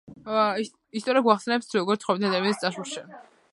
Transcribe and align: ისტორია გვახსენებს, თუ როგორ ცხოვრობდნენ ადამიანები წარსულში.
ისტორია 0.99 1.23
გვახსენებს, 1.27 1.69
თუ 1.73 1.79
როგორ 1.81 2.01
ცხოვრობდნენ 2.05 2.33
ადამიანები 2.33 2.63
წარსულში. 2.65 3.07